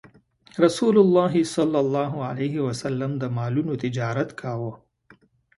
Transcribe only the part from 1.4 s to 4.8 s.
ﷺ د مالونو تجارت کاوه.